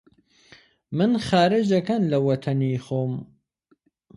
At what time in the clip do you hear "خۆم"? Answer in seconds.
2.85-3.13